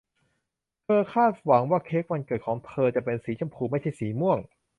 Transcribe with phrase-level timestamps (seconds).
[0.83, 4.39] เธอคาดหวังว่าเค้กวันเกิดของเธอจะเป็นสีชมพูไม่ใช่สีม่วง